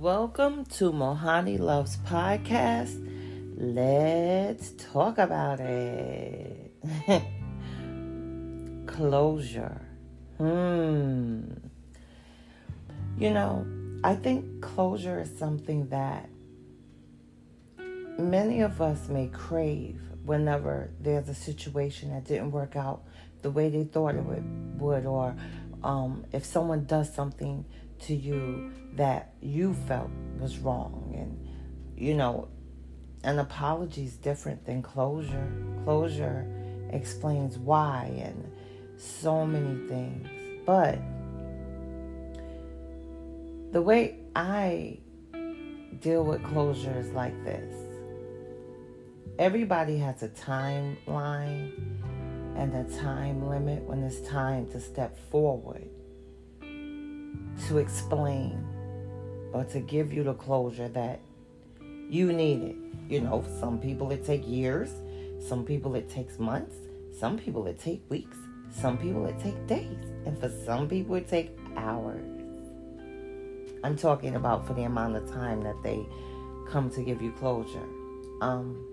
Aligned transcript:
Welcome 0.00 0.64
to 0.76 0.92
Mohani 0.92 1.58
Loves 1.58 1.96
Podcast. 1.96 3.04
Let's 3.56 4.70
talk 4.92 5.18
about 5.18 5.58
it. 5.58 6.72
Closure. 8.86 9.80
Hmm. 10.36 11.42
You 13.18 13.30
know, 13.30 13.66
I 14.04 14.14
think 14.14 14.62
closure 14.62 15.18
is 15.18 15.36
something 15.36 15.88
that 15.88 16.28
many 18.20 18.60
of 18.60 18.80
us 18.80 19.08
may 19.08 19.26
crave 19.26 20.00
whenever 20.24 20.92
there's 21.00 21.28
a 21.28 21.34
situation 21.34 22.10
that 22.10 22.22
didn't 22.22 22.52
work 22.52 22.76
out 22.76 23.02
the 23.42 23.50
way 23.50 23.68
they 23.68 23.82
thought 23.82 24.14
it 24.14 24.22
would, 24.22 24.80
would 24.80 25.06
or 25.06 25.34
um, 25.82 26.24
if 26.30 26.44
someone 26.44 26.84
does 26.84 27.12
something 27.12 27.64
to 28.00 28.14
you 28.14 28.72
that 28.94 29.34
you 29.40 29.74
felt 29.74 30.10
was 30.38 30.58
wrong. 30.58 31.14
And 31.16 31.48
you 31.96 32.14
know 32.14 32.48
an 33.24 33.38
apology 33.38 34.04
is 34.04 34.16
different 34.16 34.64
than 34.64 34.82
closure. 34.82 35.52
Closure 35.84 36.46
explains 36.90 37.58
why 37.58 38.12
and 38.22 38.50
so 38.96 39.46
many 39.46 39.88
things. 39.88 40.28
But 40.64 40.98
the 43.72 43.82
way 43.82 44.20
i 44.34 44.98
deal 46.00 46.24
with 46.24 46.42
closure 46.44 46.96
is 46.98 47.10
like 47.10 47.44
this. 47.44 47.74
Everybody 49.38 49.98
has 49.98 50.22
a 50.22 50.28
timeline 50.28 51.72
and 52.56 52.74
a 52.74 52.84
time 52.98 53.48
limit 53.48 53.82
when 53.84 54.02
it's 54.02 54.20
time 54.28 54.66
to 54.70 54.80
step 54.80 55.16
forward 55.30 55.88
to 57.68 57.78
explain 57.78 58.64
or 59.52 59.64
to 59.64 59.80
give 59.80 60.12
you 60.12 60.22
the 60.22 60.34
closure 60.34 60.88
that 60.88 61.20
you 62.08 62.32
needed. 62.32 62.76
You 63.08 63.20
know, 63.20 63.44
some 63.60 63.78
people 63.78 64.10
it 64.12 64.24
take 64.24 64.46
years, 64.46 64.90
some 65.46 65.64
people 65.64 65.94
it 65.94 66.08
takes 66.08 66.38
months, 66.38 66.76
some 67.18 67.38
people 67.38 67.66
it 67.66 67.80
take 67.80 68.02
weeks, 68.08 68.36
some 68.70 68.98
people 68.98 69.26
it 69.26 69.38
take 69.40 69.66
days, 69.66 69.96
and 70.26 70.38
for 70.38 70.50
some 70.64 70.88
people 70.88 71.14
it 71.16 71.28
take 71.28 71.56
hours. 71.76 72.24
I'm 73.84 73.96
talking 73.96 74.36
about 74.36 74.66
for 74.66 74.74
the 74.74 74.82
amount 74.82 75.16
of 75.16 75.30
time 75.30 75.62
that 75.62 75.82
they 75.82 76.04
come 76.68 76.90
to 76.90 77.02
give 77.02 77.22
you 77.22 77.32
closure. 77.32 77.86
Um, 78.40 78.84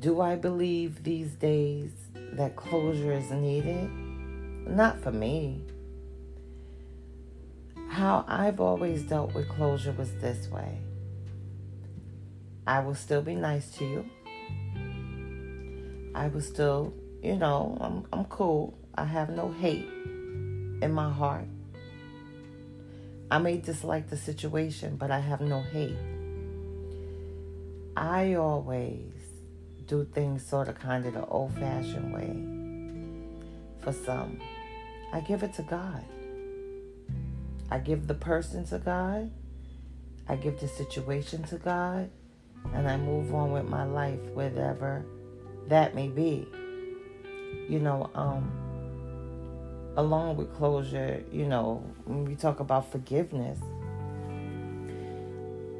do 0.00 0.20
I 0.20 0.36
believe 0.36 1.02
these 1.02 1.32
days 1.32 1.92
that 2.32 2.56
closure 2.56 3.12
is 3.12 3.30
needed? 3.30 3.90
Not 4.66 5.00
for 5.00 5.12
me. 5.12 5.62
How 7.88 8.24
I've 8.26 8.60
always 8.60 9.02
dealt 9.02 9.34
with 9.34 9.48
closure 9.48 9.92
was 9.92 10.12
this 10.14 10.48
way 10.48 10.78
I 12.66 12.80
will 12.80 12.94
still 12.94 13.20
be 13.20 13.34
nice 13.34 13.70
to 13.72 13.84
you. 13.84 14.10
I 16.14 16.28
will 16.28 16.40
still, 16.40 16.94
you 17.22 17.36
know, 17.36 17.76
I'm, 17.80 18.06
I'm 18.12 18.24
cool. 18.24 18.78
I 18.94 19.04
have 19.04 19.28
no 19.28 19.52
hate 19.52 19.86
in 20.82 20.92
my 20.92 21.10
heart. 21.12 21.46
I 23.30 23.38
may 23.38 23.58
dislike 23.58 24.08
the 24.08 24.16
situation, 24.16 24.96
but 24.96 25.10
I 25.10 25.18
have 25.18 25.40
no 25.40 25.60
hate. 25.60 25.98
I 27.96 28.34
always 28.34 29.12
do 29.86 30.04
things 30.04 30.46
sort 30.46 30.68
of 30.68 30.76
kind 30.76 31.04
of 31.04 31.14
the 31.14 31.26
old 31.26 31.52
fashioned 31.54 32.14
way 32.14 32.63
for 33.84 33.92
some. 33.92 34.40
I 35.12 35.20
give 35.20 35.42
it 35.42 35.52
to 35.54 35.62
God. 35.62 36.04
I 37.70 37.78
give 37.78 38.06
the 38.06 38.14
person 38.14 38.64
to 38.66 38.78
God. 38.78 39.30
I 40.28 40.36
give 40.36 40.58
the 40.58 40.68
situation 40.68 41.44
to 41.44 41.56
God. 41.58 42.10
And 42.72 42.88
I 42.88 42.96
move 42.96 43.34
on 43.34 43.52
with 43.52 43.66
my 43.66 43.84
life, 43.84 44.18
whatever 44.32 45.04
that 45.68 45.94
may 45.94 46.08
be. 46.08 46.48
You 47.68 47.78
know, 47.78 48.10
um, 48.14 48.50
along 49.96 50.36
with 50.36 50.54
closure, 50.54 51.22
you 51.30 51.46
know, 51.46 51.84
when 52.04 52.24
we 52.24 52.34
talk 52.34 52.60
about 52.60 52.90
forgiveness, 52.90 53.58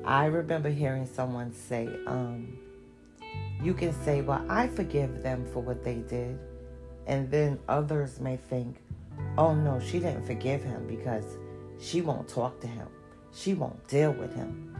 I 0.05 0.27
remember 0.27 0.69
hearing 0.69 1.07
someone 1.07 1.53
say, 1.53 1.89
um, 2.07 2.59
you 3.63 3.73
can 3.73 3.93
say, 4.05 4.21
Well, 4.21 4.45
I 4.49 4.69
forgive 4.69 5.23
them 5.23 5.47
for 5.53 5.61
what 5.61 5.83
they 5.83 5.97
did. 5.97 6.39
And 7.07 7.31
then 7.31 7.59
others 7.69 8.21
may 8.21 8.37
think, 8.37 8.79
oh 9.37 9.55
no, 9.55 9.81
she 9.81 9.99
didn't 9.99 10.27
forgive 10.27 10.63
him 10.63 10.87
because 10.87 11.39
she 11.79 12.01
won't 12.01 12.29
talk 12.29 12.61
to 12.61 12.67
him. 12.67 12.89
She 13.33 13.55
won't 13.55 13.87
deal 13.89 14.13
with 14.13 14.35
him. 14.35 14.77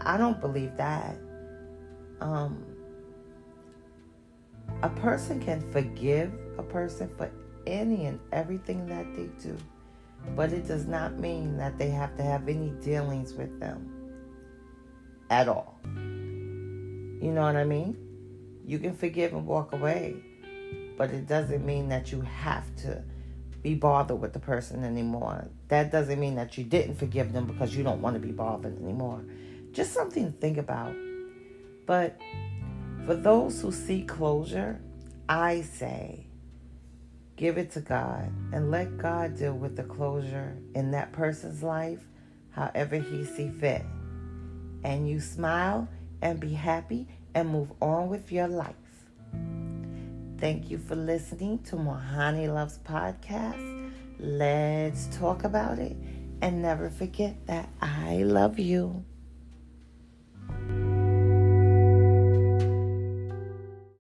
I 0.00 0.16
don't 0.16 0.40
believe 0.40 0.76
that. 0.76 1.16
Um, 2.20 2.64
a 4.82 4.88
person 4.88 5.40
can 5.40 5.60
forgive 5.72 6.32
a 6.56 6.62
person 6.62 7.10
for 7.16 7.30
any 7.66 8.06
and 8.06 8.18
everything 8.32 8.86
that 8.86 9.06
they 9.14 9.28
do, 9.42 9.56
but 10.34 10.52
it 10.52 10.66
does 10.66 10.86
not 10.86 11.18
mean 11.18 11.56
that 11.56 11.78
they 11.78 11.90
have 11.90 12.16
to 12.16 12.22
have 12.22 12.48
any 12.48 12.70
dealings 12.82 13.34
with 13.34 13.60
them 13.60 13.90
at 15.30 15.48
all. 15.48 15.78
You 15.94 17.32
know 17.32 17.42
what 17.42 17.56
I 17.56 17.64
mean? 17.64 17.96
You 18.66 18.78
can 18.78 18.94
forgive 18.94 19.32
and 19.32 19.46
walk 19.46 19.72
away, 19.72 20.16
but 20.98 21.10
it 21.10 21.28
doesn't 21.28 21.64
mean 21.64 21.88
that 21.88 22.10
you 22.10 22.20
have 22.22 22.64
to 22.76 23.02
be 23.62 23.74
bothered 23.74 24.20
with 24.20 24.32
the 24.32 24.38
person 24.40 24.84
anymore. 24.84 25.48
That 25.68 25.92
doesn't 25.92 26.18
mean 26.18 26.34
that 26.34 26.58
you 26.58 26.64
didn't 26.64 26.96
forgive 26.96 27.32
them 27.32 27.46
because 27.46 27.74
you 27.74 27.84
don't 27.84 28.02
want 28.02 28.14
to 28.14 28.20
be 28.20 28.32
bothered 28.32 28.76
anymore. 28.82 29.24
Just 29.72 29.92
something 29.92 30.32
to 30.32 30.38
think 30.38 30.58
about. 30.58 30.94
But 31.86 32.18
for 33.06 33.14
those 33.14 33.62
who 33.62 33.70
seek 33.70 34.08
closure, 34.08 34.80
I 35.28 35.62
say 35.62 36.26
give 37.36 37.58
it 37.58 37.70
to 37.72 37.80
God 37.80 38.32
and 38.52 38.72
let 38.72 38.98
God 38.98 39.36
deal 39.36 39.54
with 39.54 39.76
the 39.76 39.84
closure 39.84 40.56
in 40.74 40.90
that 40.90 41.12
person's 41.12 41.62
life 41.62 42.00
however 42.50 42.96
he 42.96 43.24
see 43.24 43.50
fit. 43.50 43.84
And 44.82 45.08
you 45.08 45.20
smile 45.20 45.88
and 46.22 46.40
be 46.40 46.54
happy 46.54 47.06
and 47.34 47.48
move 47.48 47.72
on 47.80 48.08
with 48.08 48.32
your 48.32 48.48
life. 48.48 48.74
Thank 50.40 50.70
you 50.70 50.78
for 50.78 50.94
listening 50.94 51.58
to 51.64 51.74
Mohani 51.74 52.46
Loves 52.52 52.78
Podcast. 52.78 53.90
Let's 54.20 55.06
talk 55.16 55.42
about 55.42 55.80
it 55.80 55.96
and 56.40 56.62
never 56.62 56.90
forget 56.90 57.44
that 57.46 57.68
I 57.82 58.18
love 58.18 58.60
you. 58.60 59.04